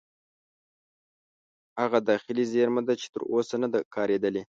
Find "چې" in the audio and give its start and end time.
3.01-3.07